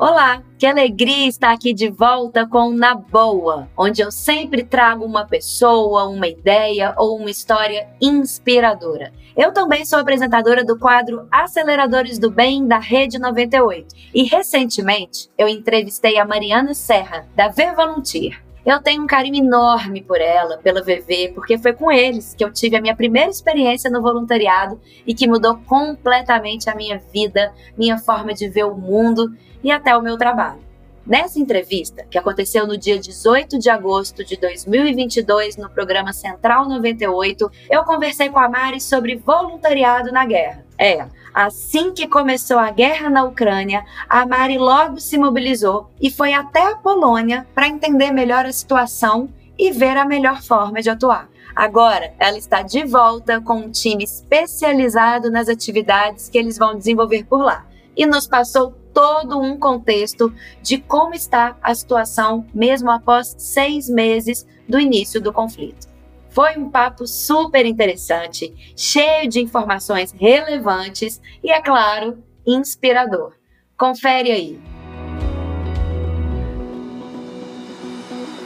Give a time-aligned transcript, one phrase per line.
[0.00, 5.26] Olá, que alegria estar aqui de volta com Na Boa, onde eu sempre trago uma
[5.26, 9.12] pessoa, uma ideia ou uma história inspiradora.
[9.36, 15.46] Eu também sou apresentadora do quadro Aceleradores do Bem da Rede 98 e recentemente eu
[15.46, 18.42] entrevistei a Mariana Serra, da V Volunteer.
[18.64, 22.52] Eu tenho um carinho enorme por ela, pela VV, porque foi com eles que eu
[22.52, 27.96] tive a minha primeira experiência no voluntariado e que mudou completamente a minha vida, minha
[27.96, 29.34] forma de ver o mundo
[29.64, 30.60] e até o meu trabalho.
[31.06, 37.50] Nessa entrevista, que aconteceu no dia 18 de agosto de 2022 no programa Central 98,
[37.70, 40.64] eu conversei com a Mari sobre voluntariado na guerra.
[40.82, 46.32] É, assim que começou a guerra na Ucrânia, a Mari logo se mobilizou e foi
[46.32, 51.28] até a Polônia para entender melhor a situação e ver a melhor forma de atuar.
[51.54, 57.26] Agora, ela está de volta com um time especializado nas atividades que eles vão desenvolver
[57.26, 63.34] por lá e nos passou todo um contexto de como está a situação mesmo após
[63.36, 65.89] seis meses do início do conflito.
[66.30, 73.34] Foi um papo super interessante, cheio de informações relevantes e, é claro, inspirador.
[73.76, 74.60] Confere aí.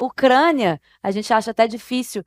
[0.01, 2.25] Ucrânia, a gente acha até difícil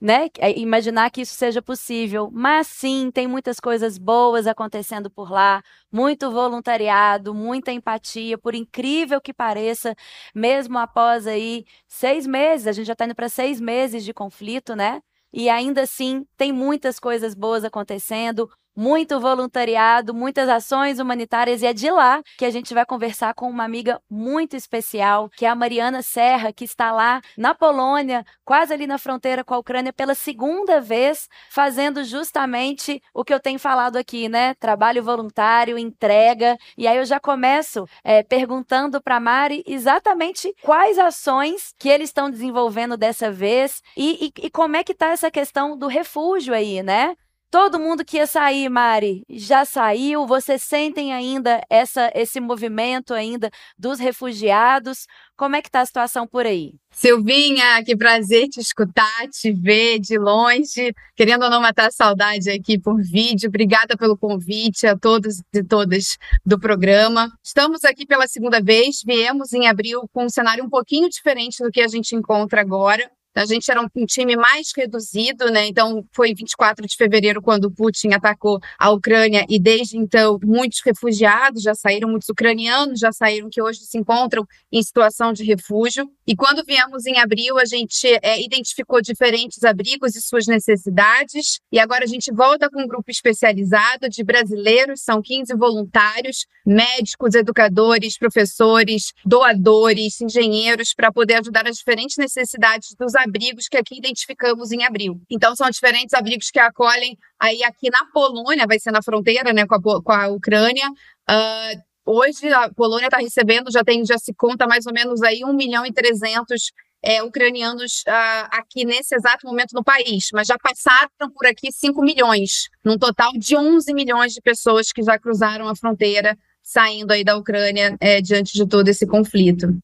[0.00, 2.30] né, é, imaginar que isso seja possível.
[2.32, 9.20] Mas sim, tem muitas coisas boas acontecendo por lá, muito voluntariado, muita empatia, por incrível
[9.20, 9.94] que pareça,
[10.34, 14.74] mesmo após aí seis meses, a gente já está indo para seis meses de conflito,
[14.74, 15.02] né?
[15.32, 21.72] E ainda assim tem muitas coisas boas acontecendo, muito voluntariado, muitas ações humanitárias e é
[21.74, 25.54] de lá que a gente vai conversar com uma amiga muito especial, que é a
[25.54, 30.14] Mariana Serra, que está lá na Polônia, quase ali na fronteira com a Ucrânia pela
[30.14, 34.54] segunda vez, fazendo justamente o que eu tenho falado aqui, né?
[34.54, 36.56] Trabalho voluntário, entrega.
[36.78, 42.30] E aí eu já começo é, perguntando para Mari exatamente quais ações que eles estão
[42.30, 46.82] desenvolvendo dessa vez e, e, e como é que está essa questão do refúgio aí,
[46.82, 47.14] né?
[47.50, 50.24] Todo mundo que ia sair, Mari, já saiu.
[50.24, 55.04] Vocês sentem ainda essa, esse movimento ainda dos refugiados?
[55.36, 56.74] Como é que está a situação por aí?
[56.92, 60.94] Silvinha, que prazer te escutar, te ver de longe.
[61.16, 63.48] Querendo ou não matar a saudade aqui por vídeo.
[63.48, 67.32] Obrigada pelo convite a todos e todas do programa.
[67.42, 69.02] Estamos aqui pela segunda vez.
[69.04, 73.10] Viemos em abril com um cenário um pouquinho diferente do que a gente encontra agora.
[73.34, 75.66] A gente era um, um, time mais reduzido, né?
[75.66, 81.62] Então foi 24 de fevereiro quando Putin atacou a Ucrânia e desde então muitos refugiados
[81.62, 86.10] já saíram, muitos ucranianos já saíram que hoje se encontram em situação de refúgio.
[86.26, 91.60] E quando viemos em abril, a gente é, identificou diferentes abrigos e suas necessidades.
[91.72, 97.34] E agora a gente volta com um grupo especializado de brasileiros, são 15 voluntários, médicos,
[97.34, 104.72] educadores, professores, doadores, engenheiros, para poder ajudar as diferentes necessidades dos abrigos que aqui identificamos
[104.72, 105.20] em abril.
[105.30, 109.66] Então, são diferentes abrigos que acolhem aí aqui na Polônia, vai ser na fronteira né,
[109.66, 110.88] com, a, com a Ucrânia.
[111.30, 115.44] Uh, hoje a Polônia está recebendo, já tem, já se conta mais ou menos aí
[115.44, 116.72] 1 milhão e 300
[117.02, 122.02] é, ucranianos uh, aqui nesse exato momento no país, mas já passaram por aqui 5
[122.02, 127.24] milhões, num total de 11 milhões de pessoas que já cruzaram a fronteira saindo aí
[127.24, 129.78] da Ucrânia é, diante de todo esse conflito.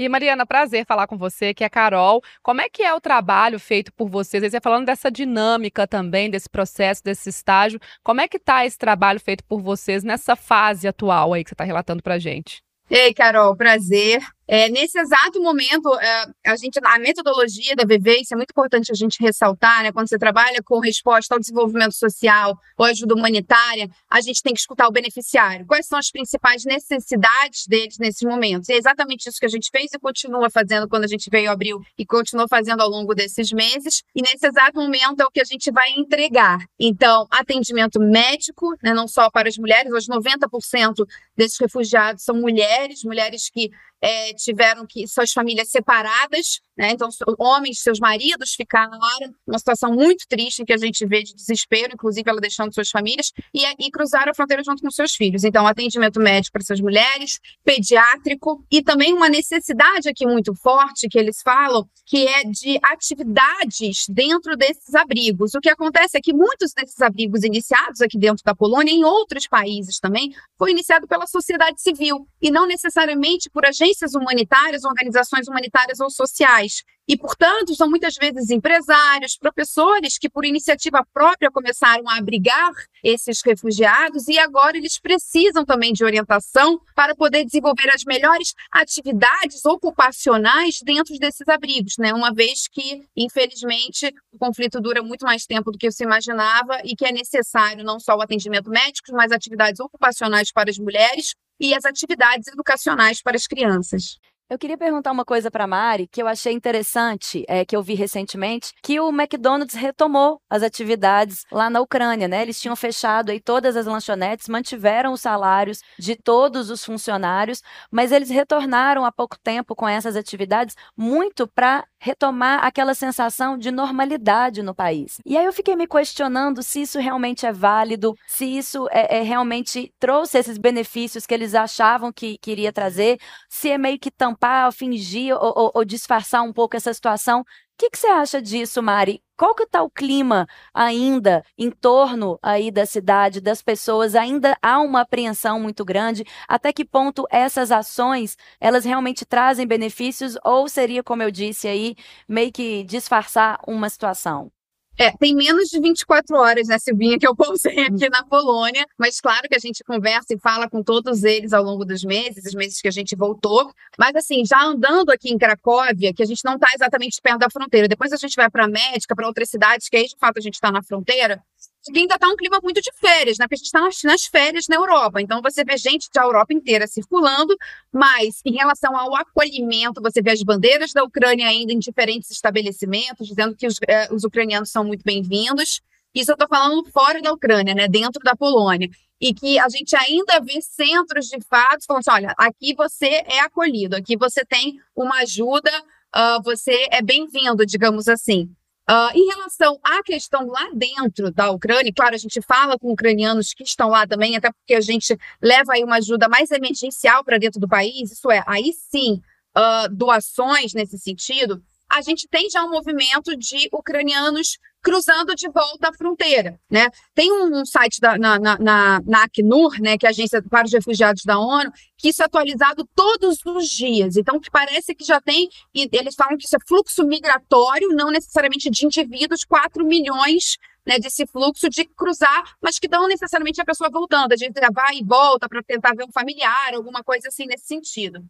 [0.00, 2.22] E Mariana, prazer falar com você, que é Carol.
[2.42, 4.42] Como é que é o trabalho feito por vocês?
[4.42, 7.78] Você falando dessa dinâmica também, desse processo, desse estágio.
[8.02, 11.54] Como é que está esse trabalho feito por vocês nessa fase atual aí que você
[11.54, 12.62] está relatando para gente?
[12.88, 14.22] Ei, Carol, prazer.
[14.52, 18.90] É, nesse exato momento, é, a, gente, a metodologia da VV, isso é muito importante
[18.90, 19.92] a gente ressaltar, né?
[19.92, 24.58] Quando você trabalha com resposta ao desenvolvimento social ou ajuda humanitária, a gente tem que
[24.58, 25.64] escutar o beneficiário.
[25.66, 28.68] Quais são as principais necessidades deles nesses momentos?
[28.68, 31.48] E é exatamente isso que a gente fez e continua fazendo quando a gente veio
[31.48, 34.02] abril e continua fazendo ao longo desses meses.
[34.16, 36.58] E nesse exato momento é o que a gente vai entregar.
[36.76, 38.92] Então, atendimento médico, né?
[38.92, 43.70] não só para as mulheres, hoje 90% desses refugiados são mulheres, mulheres que
[44.00, 46.92] é, tiveram que suas famílias separadas, né?
[46.92, 48.98] Então, homens, seus maridos ficaram
[49.46, 53.32] uma situação muito triste que a gente vê de desespero, inclusive ela deixando suas famílias,
[53.52, 55.44] e, e cruzaram a fronteira junto com seus filhos.
[55.44, 61.18] Então, atendimento médico para essas mulheres, pediátrico, e também uma necessidade aqui muito forte que
[61.18, 65.54] eles falam, que é de atividades dentro desses abrigos.
[65.54, 69.46] O que acontece é que muitos desses abrigos iniciados aqui dentro da Polônia, em outros
[69.46, 75.48] países também, foi iniciado pela sociedade civil, e não necessariamente por agentes agências humanitárias, organizações
[75.48, 76.82] humanitárias ou sociais.
[77.10, 82.70] E, portanto, são muitas vezes empresários, professores que, por iniciativa própria, começaram a abrigar
[83.02, 89.64] esses refugiados e agora eles precisam também de orientação para poder desenvolver as melhores atividades
[89.64, 92.14] ocupacionais dentro desses abrigos, né?
[92.14, 96.94] Uma vez que, infelizmente, o conflito dura muito mais tempo do que se imaginava e
[96.94, 101.74] que é necessário não só o atendimento médico, mas atividades ocupacionais para as mulheres e
[101.74, 104.20] as atividades educacionais para as crianças.
[104.50, 107.94] Eu queria perguntar uma coisa para Mari, que eu achei interessante, é, que eu vi
[107.94, 112.42] recentemente, que o McDonald's retomou as atividades lá na Ucrânia, né?
[112.42, 117.62] Eles tinham fechado aí todas as lanchonetes, mantiveram os salários de todos os funcionários,
[117.92, 123.70] mas eles retornaram há pouco tempo com essas atividades muito para retomar aquela sensação de
[123.70, 125.18] normalidade no país.
[125.24, 129.22] E aí eu fiquei me questionando se isso realmente é válido, se isso é, é
[129.22, 133.18] realmente trouxe esses benefícios que eles achavam que queria trazer,
[133.50, 137.44] se é meio que tampar, fingir ou, ou, ou disfarçar um pouco essa situação.
[137.80, 139.22] O que, você acha disso, Mari?
[139.38, 144.14] Qual que está o clima ainda em torno aí da cidade, das pessoas?
[144.14, 146.22] Ainda há uma apreensão muito grande?
[146.46, 151.96] Até que ponto essas ações, elas realmente trazem benefícios ou seria, como eu disse aí,
[152.28, 154.52] meio que disfarçar uma situação?
[154.98, 159.20] É, tem menos de 24 horas, né, Silvinha, que eu pousei aqui na Polônia, mas
[159.20, 162.54] claro que a gente conversa e fala com todos eles ao longo dos meses, os
[162.54, 163.72] meses que a gente voltou.
[163.98, 167.48] Mas, assim, já andando aqui em Cracóvia, que a gente não está exatamente perto da
[167.50, 170.38] fronteira, depois a gente vai para a Médica, para outras cidades, que aí de fato
[170.38, 171.42] a gente está na fronteira,
[171.88, 173.46] ainda está um clima muito de férias, né?
[173.46, 175.20] Porque a gente está nas, férias na Europa.
[175.20, 177.56] Então você vê gente da Europa inteira circulando,
[177.92, 183.26] mas em relação ao acolhimento, você vê as bandeiras da Ucrânia ainda em diferentes estabelecimentos,
[183.26, 185.80] dizendo que os, eh, os ucranianos são muito bem-vindos.
[186.14, 187.88] Isso eu estou falando fora da Ucrânia, né?
[187.88, 188.90] Dentro da Polônia.
[189.20, 193.40] E que a gente ainda vê centros de fato falando assim: olha, aqui você é
[193.40, 195.70] acolhido, aqui você tem uma ajuda,
[196.16, 198.50] uh, você é bem-vindo, digamos assim.
[198.90, 203.54] Uh, em relação à questão lá dentro da Ucrânia, claro, a gente fala com ucranianos
[203.54, 207.38] que estão lá também, até porque a gente leva aí uma ajuda mais emergencial para
[207.38, 209.22] dentro do país, isso é, aí sim,
[209.56, 215.88] uh, doações nesse sentido, a gente tem já um movimento de ucranianos cruzando de volta
[215.88, 216.88] a fronteira, né?
[217.14, 220.72] Tem um, site da, na, na, na, Acnur, né, que é a Agência para os
[220.72, 224.16] Refugiados da ONU, que isso é atualizado todos os dias.
[224.16, 228.10] Então, que parece que já tem, e eles falam que isso é fluxo migratório, não
[228.10, 230.56] necessariamente de indivíduos, 4 milhões
[230.86, 234.96] né, desse fluxo de cruzar, mas que não necessariamente a pessoa voltando, a gente vai
[234.96, 238.24] e volta para tentar ver um familiar, alguma coisa assim nesse sentido.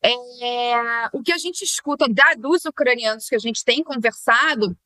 [0.00, 4.76] É, o que a gente escuta da, dos ucranianos que a gente tem conversado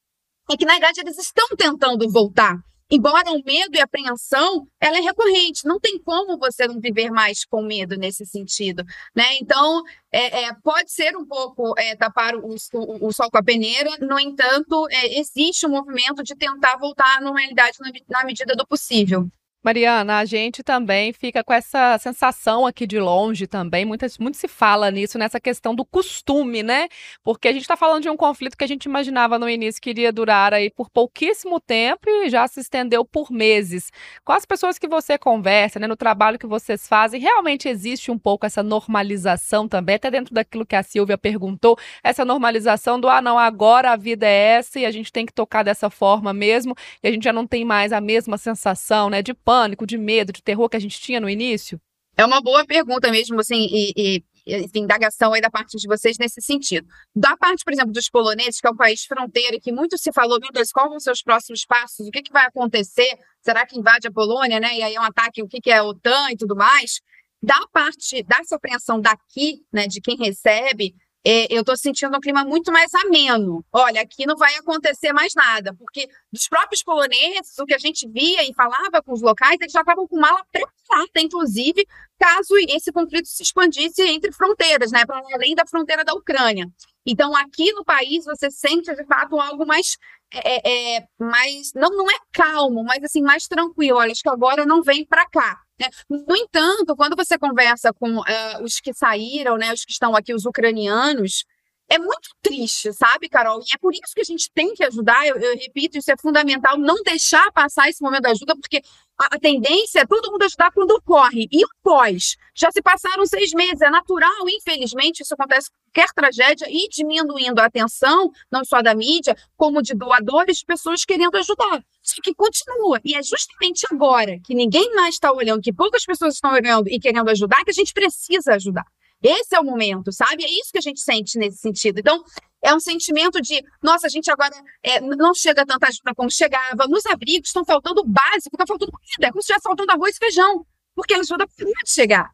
[0.53, 2.59] é que, na verdade, eles estão tentando voltar.
[2.95, 5.67] Embora o medo e a apreensão, ela é recorrente.
[5.67, 8.85] Não tem como você não viver mais com medo nesse sentido,
[9.17, 9.39] né?
[9.41, 9.83] Então,
[10.13, 13.97] é, é, pode ser um pouco é, tapar o, o, o, sol com a peneira.
[13.99, 18.67] No entanto, é, existe um movimento de tentar voltar à normalidade na, na medida do
[18.67, 19.27] possível.
[19.65, 24.49] Mariana, a gente também fica com essa sensação aqui de longe também, muitas, muito se
[24.49, 26.89] fala nisso, nessa questão do costume, né?
[27.23, 29.91] Porque a gente está falando de um conflito que a gente imaginava no início que
[29.91, 33.93] iria durar aí por pouquíssimo tempo e já se estendeu por meses.
[34.25, 38.19] Com as pessoas que você conversa, né, no trabalho que vocês fazem, realmente existe um
[38.19, 43.23] pouco essa normalização também, até dentro daquilo que a Silvia perguntou, essa normalização do, ah,
[43.23, 46.75] não, agora a vida é essa e a gente tem que tocar dessa forma mesmo,
[47.01, 50.33] e a gente já não tem mais a mesma sensação, né, de pânico, de medo,
[50.33, 51.79] de terror que a gente tinha no início?
[52.17, 56.17] É uma boa pergunta mesmo, assim, e, e, e indagação aí da parte de vocês
[56.19, 56.87] nesse sentido.
[57.15, 60.39] Da parte, por exemplo, dos poloneses, que é um país fronteira, que muito se falou,
[60.41, 62.07] meu Deus, quais vão ser os próximos passos?
[62.07, 63.19] O que, que vai acontecer?
[63.43, 64.75] Será que invade a Polônia, né?
[64.75, 67.01] E aí é um ataque, o que, que é a OTAN e tudo mais?
[67.43, 72.45] Da parte dessa apreensão daqui, né, de quem recebe, é, eu estou sentindo um clima
[72.45, 73.65] muito mais ameno.
[73.73, 78.09] Olha, aqui não vai acontecer mais nada, porque dos próprios poloneses, o que a gente
[78.09, 81.87] via e falava com os locais, eles já estavam com mala preparada, inclusive,
[82.19, 86.69] caso esse conflito se expandisse entre fronteiras, né, para além da fronteira da Ucrânia.
[87.07, 89.97] Então, aqui no país, você sente, de fato, algo mais,
[90.33, 93.99] é, é, é mais não, não é calmo, mas assim, mais tranquilo.
[93.99, 95.61] Olha, acho que agora não vem para cá.
[95.83, 95.89] Né?
[96.09, 100.33] No entanto, quando você conversa com uh, os que saíram, né, os que estão aqui,
[100.33, 101.45] os ucranianos,
[101.93, 103.61] é muito triste, sabe, Carol?
[103.61, 105.27] E é por isso que a gente tem que ajudar.
[105.27, 108.81] Eu, eu repito, isso é fundamental, não deixar passar esse momento da ajuda, porque
[109.21, 111.47] a, a, tendência é todo mundo ajudar quando ocorre.
[111.53, 112.37] E o pós?
[112.55, 117.61] Já se passaram seis meses, é natural, infelizmente, isso acontece com qualquer tragédia, e diminuindo
[117.61, 121.85] a atenção, não só da mídia, como de doadores, de pessoas querendo ajudar.
[122.03, 123.01] Só que continua.
[123.05, 126.99] E é justamente agora que ninguém mais está olhando, que poucas pessoas estão olhando e
[126.99, 128.87] querendo ajudar, que a gente precisa ajudar.
[129.23, 130.45] Esse é o momento, sabe?
[130.45, 132.01] É isso que a gente sente nesse sentido.
[132.01, 132.23] Então,
[132.63, 136.87] é um sentimento de, nossa, a gente agora é, não chega tanta ajuda como chegava,
[136.89, 140.19] nos abrigos estão faltando básico, está faltando comida, é como se estivesse faltando arroz e
[140.19, 140.65] feijão,
[140.95, 142.31] porque a ajuda pode chegar.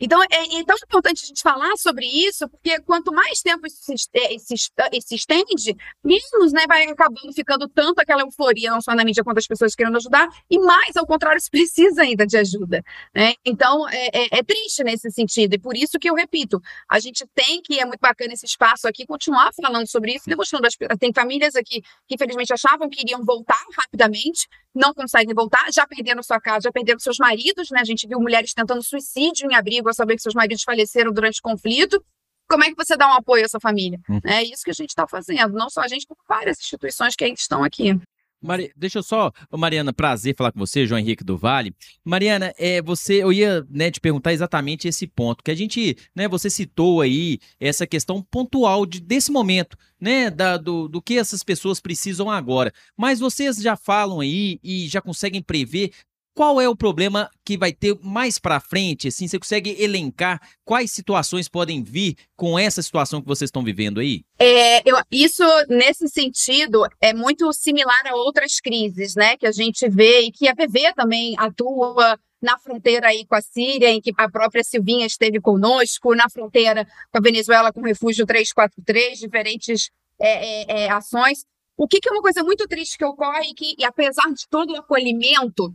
[0.00, 3.78] Então, é, é tão importante a gente falar sobre isso, porque quanto mais tempo isso
[3.82, 8.94] se, é, se, se estende, menos né, vai acabando ficando tanto aquela euforia, não só
[8.94, 12.38] na mídia quanto as pessoas querendo ajudar, e mais, ao contrário, se precisa ainda de
[12.38, 12.82] ajuda.
[13.14, 13.34] Né?
[13.44, 17.26] Então, é, é, é, triste nesse sentido, e por isso que eu repito, a gente
[17.34, 21.12] tem que, é muito bacana esse espaço aqui, continuar falando sobre isso, demonstrando, as, tem
[21.12, 26.40] famílias aqui que infelizmente achavam que iriam voltar rapidamente, não conseguem voltar, já perderam sua
[26.40, 27.80] casa, já perderam seus maridos, né?
[27.80, 31.40] A gente viu mulheres tentando suicídio em abrigo ao saber que seus maridos faleceram durante
[31.40, 32.02] o conflito.
[32.48, 34.00] Como é que você dá um apoio a essa família?
[34.08, 34.20] Hum.
[34.24, 37.24] É isso que a gente está fazendo, não só a gente, como várias instituições que
[37.24, 37.96] ainda estão aqui.
[38.42, 41.74] Mari, deixa eu só, Mariana, prazer falar com você, João Henrique do Vale.
[42.02, 46.26] Mariana, é, você, eu ia né, te perguntar exatamente esse ponto, que a gente, né,
[46.26, 51.44] você citou aí essa questão pontual de, desse momento, né, da, do, do que essas
[51.44, 52.72] pessoas precisam agora.
[52.96, 55.90] Mas vocês já falam aí e já conseguem prever
[56.34, 59.08] qual é o problema que vai ter mais para frente?
[59.08, 64.00] Assim, você consegue elencar quais situações podem vir com essa situação que vocês estão vivendo
[64.00, 64.22] aí?
[64.38, 69.36] É, eu, isso, nesse sentido, é muito similar a outras crises, né?
[69.36, 73.42] Que a gente vê e que a PV também atua na fronteira aí com a
[73.42, 77.84] Síria, em que a própria Silvinha esteve conosco, na fronteira com a Venezuela com o
[77.84, 81.44] Refúgio 343, diferentes é, é, é, ações.
[81.76, 84.76] O que, que, é uma coisa muito triste que ocorre, que apesar de todo o
[84.76, 85.74] acolhimento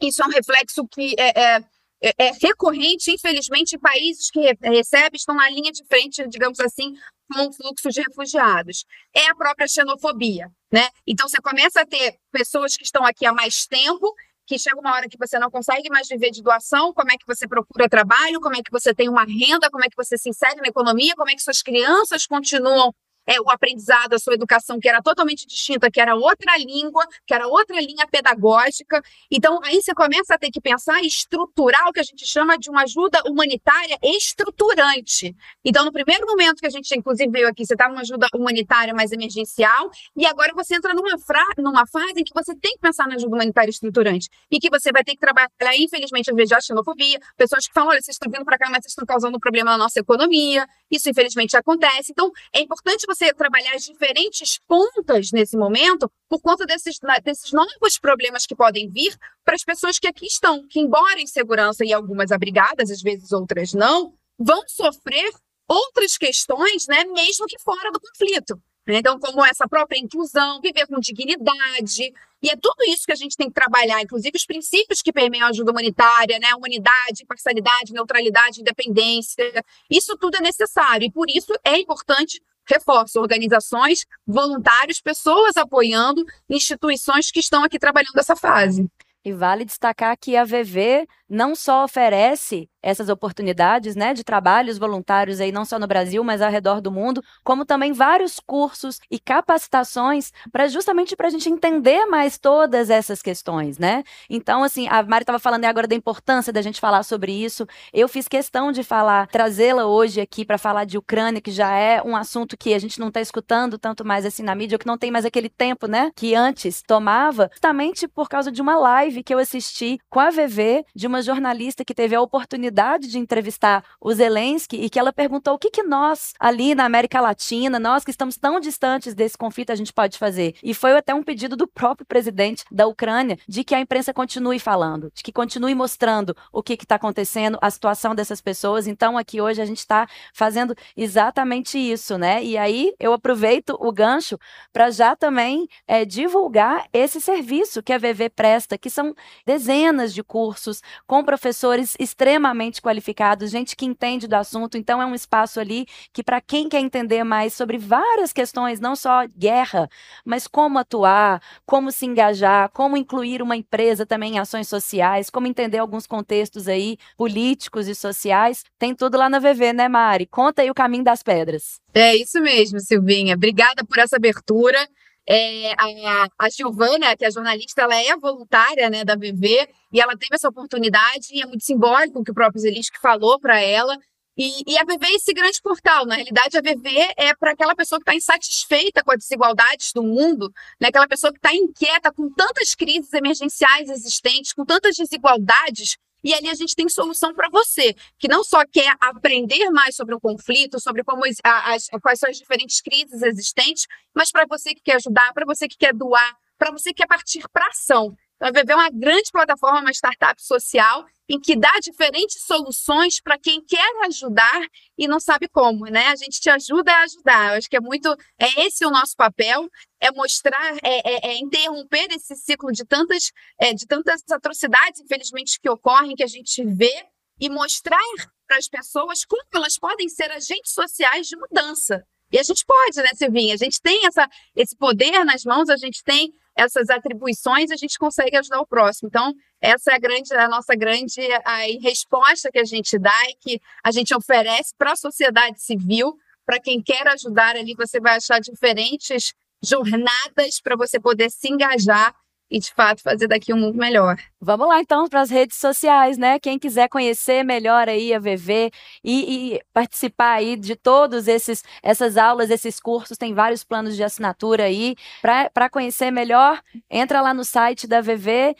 [0.00, 1.64] isso é um reflexo que é, é,
[2.02, 6.94] é, é recorrente, infelizmente, em países que recebem estão na linha de frente, digamos assim,
[7.32, 8.84] com o fluxo de refugiados.
[9.14, 10.88] É a própria xenofobia, né?
[11.06, 14.12] Então você começa a ter pessoas que estão aqui há mais tempo,
[14.46, 17.26] que chega uma hora que você não consegue mais viver de doação, como é que
[17.26, 20.28] você procura trabalho, como é que você tem uma renda, como é que você se
[20.28, 22.92] insere na economia, como é que suas crianças continuam
[23.26, 27.34] é, o aprendizado, a sua educação, que era totalmente distinta, que era outra língua, que
[27.34, 29.02] era outra linha pedagógica.
[29.30, 32.56] Então, aí você começa a ter que pensar e estruturar o que a gente chama
[32.56, 35.34] de uma ajuda humanitária estruturante.
[35.64, 38.94] Então, no primeiro momento que a gente, inclusive, veio aqui, você está numa ajuda humanitária
[38.94, 42.80] mais emergencial, e agora você entra numa, fra numa fase em que você tem que
[42.80, 46.52] pensar na ajuda humanitária estruturante, e que você vai ter que trabalhar, infelizmente, às vezes,
[46.52, 49.36] a xenofobia, pessoas que falam, olha, vocês estão vindo para cá, mas vocês estão causando
[49.36, 52.12] um problema na nossa economia, isso, infelizmente, acontece.
[52.12, 57.52] Então, é importante você você trabalhar as diferentes pontas nesse momento por conta desses, desses
[57.52, 61.84] novos problemas que podem vir para as pessoas que aqui estão, que embora em segurança
[61.84, 65.32] e algumas abrigadas, às vezes outras não, vão sofrer
[65.68, 68.60] outras questões, né, mesmo que fora do conflito.
[68.88, 73.36] Então, como essa própria inclusão, viver com dignidade, e é tudo isso que a gente
[73.36, 76.54] tem que trabalhar, inclusive os princípios que permeiam a ajuda humanitária, né?
[76.54, 79.64] Humanidade, imparcialidade, neutralidade, independência.
[79.90, 87.30] Isso tudo é necessário, e por isso é importante reforço, organizações, voluntários, pessoas apoiando instituições
[87.30, 88.86] que estão aqui trabalhando essa fase.
[89.24, 95.40] E vale destacar que a VV não só oferece essas oportunidades né, de trabalhos voluntários
[95.40, 99.18] aí não só no Brasil, mas ao redor do mundo, como também vários cursos e
[99.18, 104.04] capacitações para justamente para a gente entender mais todas essas questões, né?
[104.30, 107.66] Então, assim, a Mari estava falando agora da importância da gente falar sobre isso.
[107.92, 112.00] Eu fiz questão de falar, trazê-la hoje aqui para falar de Ucrânia, que já é
[112.00, 114.96] um assunto que a gente não está escutando tanto mais assim na mídia, que não
[114.96, 119.34] tem mais aquele tempo, né, que antes tomava, justamente por causa de uma live que
[119.34, 122.75] eu assisti com a VV de uma jornalista que teve a oportunidade
[123.08, 127.20] de entrevistar o Zelensky e que ela perguntou o que, que nós, ali na América
[127.20, 130.54] Latina, nós que estamos tão distantes desse conflito, a gente pode fazer.
[130.62, 134.58] E foi até um pedido do próprio presidente da Ucrânia de que a imprensa continue
[134.58, 138.86] falando, de que continue mostrando o que está acontecendo, a situação dessas pessoas.
[138.86, 142.44] Então, aqui hoje a gente está fazendo exatamente isso, né?
[142.44, 144.38] E aí eu aproveito o gancho
[144.70, 149.14] para já também é, divulgar esse serviço que a VV presta, que são
[149.46, 154.76] dezenas de cursos, com professores extremamente qualificados, gente que entende do assunto.
[154.76, 158.96] Então, é um espaço ali que, para quem quer entender mais sobre várias questões, não
[158.96, 159.88] só guerra,
[160.24, 165.46] mas como atuar, como se engajar, como incluir uma empresa também em ações sociais, como
[165.46, 170.26] entender alguns contextos aí políticos e sociais, tem tudo lá na VV, né, Mari?
[170.26, 171.80] Conta aí o caminho das pedras.
[171.94, 173.34] É isso mesmo, Silvinha.
[173.34, 174.78] Obrigada por essa abertura.
[175.28, 180.16] É, a, a Giovana, que é jornalista, ela é voluntária né, da VV e ela
[180.16, 183.98] teve essa oportunidade e é muito simbólico o que o próprio Zelinski falou para ela.
[184.38, 186.04] E, e, a VV é esse grande portal.
[186.04, 190.02] Na realidade, a VV é para aquela pessoa que está insatisfeita com as desigualdades do
[190.02, 190.88] mundo, né?
[190.88, 196.48] aquela pessoa que está inquieta com tantas crises emergenciais existentes, com tantas desigualdades e ali
[196.48, 200.80] a gente tem solução para você, que não só quer aprender mais sobre o conflito,
[200.80, 205.32] sobre como as, quais são as diferentes crises existentes, mas para você que quer ajudar,
[205.32, 208.16] para você que quer doar, para você que quer partir para ação.
[208.36, 213.20] Então, a VV é uma grande plataforma, uma startup social, em que dá diferentes soluções
[213.20, 214.66] para quem quer ajudar
[214.96, 216.06] e não sabe como, né?
[216.08, 217.50] A gente te ajuda a ajudar.
[217.50, 218.08] Eu acho que é muito.
[218.38, 219.68] É esse o nosso papel,
[220.00, 225.58] é mostrar, é, é, é interromper esse ciclo de tantas, é, de tantas atrocidades, infelizmente,
[225.60, 227.06] que ocorrem, que a gente vê,
[227.40, 227.98] e mostrar
[228.46, 232.04] para as pessoas como elas podem ser agentes sociais de mudança.
[232.32, 233.54] E a gente pode, né, Silvinha?
[233.54, 237.98] A gente tem essa, esse poder nas mãos, a gente tem essas atribuições, a gente
[237.98, 239.08] consegue ajudar o próximo.
[239.08, 243.34] Então, essa é a, grande, a nossa grande a resposta que a gente dá e
[243.34, 248.16] que a gente oferece para a sociedade civil, para quem quer ajudar ali, você vai
[248.16, 252.14] achar diferentes jornadas para você poder se engajar
[252.50, 254.16] e de fato fazer daqui um mundo melhor.
[254.40, 256.38] Vamos lá então para as redes sociais, né?
[256.38, 258.70] Quem quiser conhecer melhor aí a VV
[259.02, 264.04] e, e, participar aí de todos esses essas aulas, esses cursos, tem vários planos de
[264.04, 266.62] assinatura aí para conhecer melhor.
[266.90, 268.54] Entra lá no site da VV,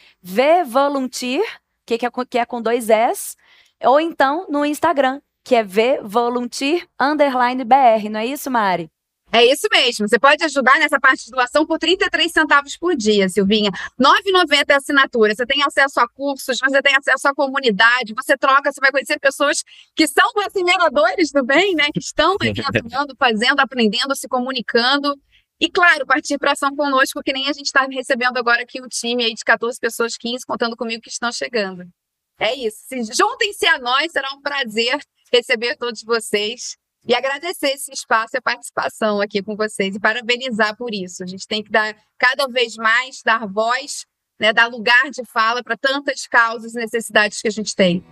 [0.66, 1.44] Volunteer,
[1.84, 3.36] que, que, é, que é com dois S,
[3.84, 5.64] ou então no Instagram, que é
[6.02, 8.90] Volunteer underline BR, não é isso, Mari?
[9.32, 10.08] É isso mesmo.
[10.08, 13.70] Você pode ajudar nessa parte de doação por 33 centavos por dia, Silvinha.
[14.00, 15.34] 9,90 é a assinatura.
[15.34, 19.18] Você tem acesso a cursos, você tem acesso à comunidade, você troca, você vai conhecer
[19.18, 19.62] pessoas
[19.94, 21.86] que são assimiladores do bem, né?
[21.92, 25.14] Que estão aqui atuando, fazendo, aprendendo, se comunicando.
[25.58, 28.88] E, claro, partir para ação conosco, que nem a gente está recebendo agora aqui um
[28.88, 31.84] time aí de 14 pessoas, 15, contando comigo que estão chegando.
[32.38, 32.78] É isso.
[32.90, 35.00] Juntem-se a nós, será um prazer
[35.32, 36.76] receber todos vocês.
[37.08, 41.22] E agradecer esse espaço e a participação aqui com vocês e parabenizar por isso.
[41.22, 44.04] A gente tem que dar cada vez mais, dar voz,
[44.40, 48.04] né, dar lugar de fala para tantas causas e necessidades que a gente tem.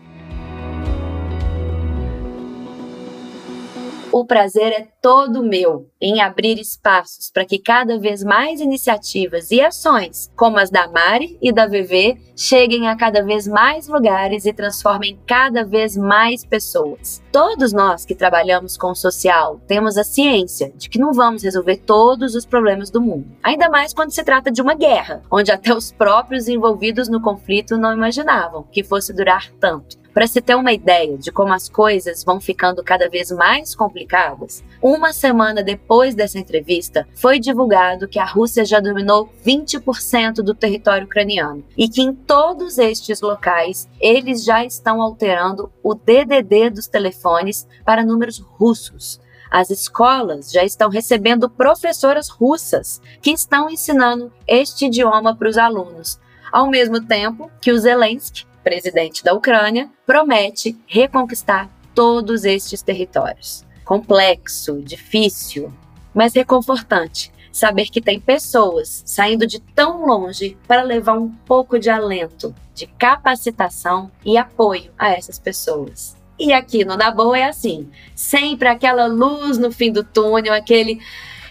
[4.17, 9.61] O prazer é todo meu em abrir espaços para que cada vez mais iniciativas e
[9.61, 14.53] ações, como as da Mari e da VV, cheguem a cada vez mais lugares e
[14.53, 17.21] transformem cada vez mais pessoas.
[17.33, 21.79] Todos nós que trabalhamos com o social temos a ciência de que não vamos resolver
[21.79, 25.75] todos os problemas do mundo, ainda mais quando se trata de uma guerra, onde até
[25.75, 30.04] os próprios envolvidos no conflito não imaginavam que fosse durar tanto.
[30.15, 34.63] Para se ter uma ideia de como as coisas vão ficando cada vez mais complicadas,
[34.81, 41.07] uma semana depois dessa entrevista, foi divulgado que a Rússia já dominou 20% do território
[41.07, 47.67] ucraniano e que em todos estes locais eles já estão alterando o DDD dos telefones
[47.85, 49.21] para números russos.
[49.51, 56.21] As escolas já estão recebendo professoras russas que estão ensinando este idioma para os alunos,
[56.53, 63.65] ao mesmo tempo que o Zelensky presidente da Ucrânia, promete reconquistar todos estes territórios.
[63.85, 65.73] Complexo, difícil,
[66.15, 71.89] mas reconfortante saber que tem pessoas saindo de tão longe para levar um pouco de
[71.89, 76.17] alento, de capacitação e apoio a essas pessoas.
[76.37, 81.01] E aqui no Da Boa é assim, sempre aquela luz no fim do túnel, aquele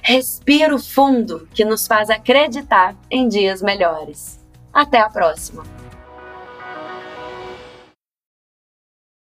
[0.02, 4.44] respiro fundo que nos faz acreditar em dias melhores.
[4.74, 5.64] Até a próxima!